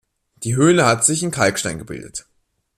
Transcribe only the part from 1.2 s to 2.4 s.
in Kalkstein gebildet.